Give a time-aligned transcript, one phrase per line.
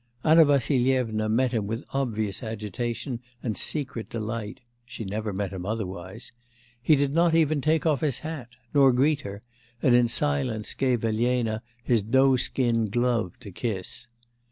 [0.23, 6.31] Anna Vassilyevna met him with obvious agitation and secret delight (she never met him otherwise);
[6.81, 9.43] he did not even take off his hat, nor greet her,
[9.79, 14.07] and in silence gave Elena his doe skin glove to kiss.